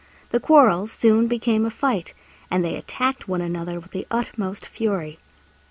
The 0.31 0.39
quarrel 0.39 0.87
soon 0.87 1.27
became 1.27 1.63
a 1.63 1.69
fight 1.69 2.15
and 2.49 2.65
they 2.65 2.75
attacked 2.75 3.27
one 3.27 3.39
another 3.41 3.79
with 3.79 3.91
the 3.91 4.07
utmost 4.09 4.65
fury. 4.65 5.19